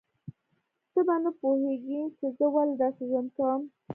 [0.91, 3.61] ته به نه پوهیږې چې زه ولې داسې ژوند کوم